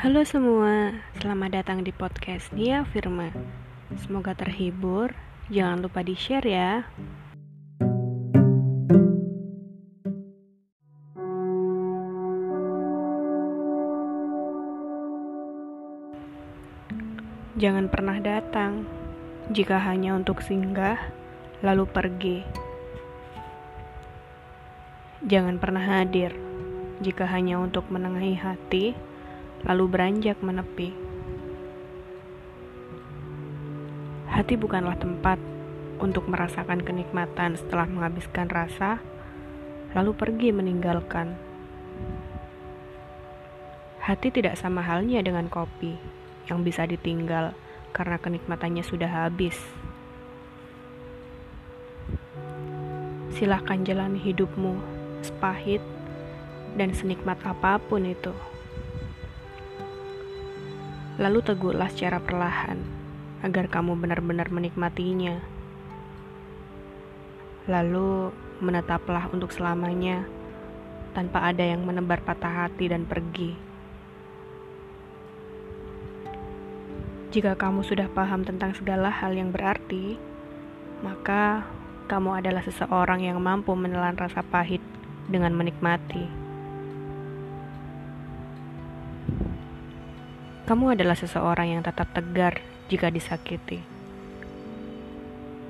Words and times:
Halo 0.00 0.24
semua, 0.24 0.96
selamat 1.20 1.60
datang 1.60 1.84
di 1.84 1.92
podcast 1.92 2.56
Nia 2.56 2.88
Firma. 2.88 3.28
Semoga 4.00 4.32
terhibur, 4.32 5.12
jangan 5.52 5.84
lupa 5.84 6.00
di-share 6.00 6.48
ya. 6.48 6.88
Jangan 17.60 17.92
pernah 17.92 18.16
datang 18.24 18.88
jika 19.52 19.76
hanya 19.84 20.16
untuk 20.16 20.40
singgah, 20.40 20.96
lalu 21.60 21.84
pergi. 21.84 22.40
Jangan 25.28 25.60
pernah 25.60 25.84
hadir 25.84 26.32
jika 27.04 27.28
hanya 27.28 27.60
untuk 27.60 27.84
menengahi 27.92 28.40
hati, 28.40 28.96
lalu 29.64 29.84
beranjak 29.88 30.40
menepi. 30.40 30.92
Hati 34.30 34.54
bukanlah 34.56 34.96
tempat 34.96 35.36
untuk 36.00 36.24
merasakan 36.30 36.80
kenikmatan 36.80 37.60
setelah 37.60 37.84
menghabiskan 37.84 38.48
rasa, 38.48 39.02
lalu 39.92 40.16
pergi 40.16 40.48
meninggalkan. 40.54 41.36
Hati 44.00 44.32
tidak 44.32 44.56
sama 44.56 44.80
halnya 44.80 45.20
dengan 45.20 45.46
kopi 45.52 45.94
yang 46.48 46.64
bisa 46.64 46.88
ditinggal 46.88 47.52
karena 47.92 48.16
kenikmatannya 48.16 48.80
sudah 48.80 49.06
habis. 49.06 49.60
Silahkan 53.36 53.84
jalani 53.84 54.18
hidupmu 54.18 55.00
sepahit 55.20 55.84
dan 56.74 56.96
senikmat 56.96 57.38
apa 57.44 57.76
pun 57.76 58.08
itu. 58.08 58.32
Lalu 61.20 61.44
tegurlah 61.44 61.92
secara 61.92 62.16
perlahan 62.16 62.80
agar 63.44 63.68
kamu 63.68 63.92
benar-benar 64.00 64.48
menikmatinya. 64.48 65.36
Lalu 67.68 68.32
menetaplah 68.64 69.28
untuk 69.28 69.52
selamanya 69.52 70.24
tanpa 71.12 71.44
ada 71.44 71.60
yang 71.60 71.84
menebar 71.84 72.24
patah 72.24 72.64
hati 72.64 72.88
dan 72.88 73.04
pergi. 73.04 73.52
Jika 77.36 77.52
kamu 77.52 77.84
sudah 77.84 78.08
paham 78.10 78.40
tentang 78.40 78.72
segala 78.72 79.12
hal 79.12 79.36
yang 79.36 79.52
berarti, 79.52 80.16
maka 81.04 81.68
kamu 82.08 82.40
adalah 82.40 82.64
seseorang 82.64 83.22
yang 83.28 83.36
mampu 83.38 83.76
menelan 83.76 84.16
rasa 84.16 84.40
pahit 84.40 84.80
dengan 85.28 85.52
menikmati. 85.52 86.39
Kamu 90.70 90.94
adalah 90.94 91.18
seseorang 91.18 91.74
yang 91.74 91.82
tetap 91.82 92.14
tegar 92.14 92.62
jika 92.86 93.10
disakiti. 93.10 93.82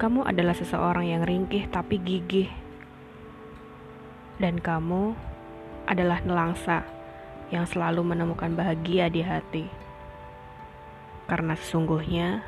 Kamu 0.00 0.24
adalah 0.24 0.56
seseorang 0.56 1.04
yang 1.04 1.20
ringkih 1.20 1.68
tapi 1.68 2.00
gigih. 2.00 2.48
Dan 4.40 4.56
kamu 4.56 5.12
adalah 5.84 6.24
nelangsa 6.24 6.80
yang 7.52 7.68
selalu 7.68 8.08
menemukan 8.08 8.56
bahagia 8.56 9.12
di 9.12 9.20
hati. 9.20 9.68
Karena 11.28 11.52
sesungguhnya 11.60 12.40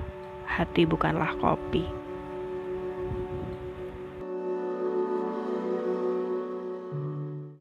hati 0.48 0.88
bukanlah 0.88 1.36
kopi. 1.36 1.97